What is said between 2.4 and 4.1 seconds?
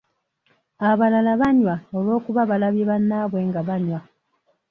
balabye bannaabwe nga banywa.